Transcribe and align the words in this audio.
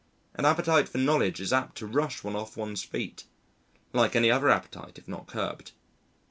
An 0.33 0.45
appetite 0.45 0.89
for 0.89 0.97
knowledge 0.97 1.39
is 1.39 1.53
apt 1.53 1.77
to 1.77 1.85
rush 1.85 2.23
one 2.23 2.35
off 2.35 2.57
one's 2.57 2.81
feet, 2.83 3.25
like 3.93 4.15
any 4.15 4.31
other 4.31 4.49
appetite 4.49 4.97
if 4.97 5.07
not 5.07 5.27
curbed. 5.27 5.73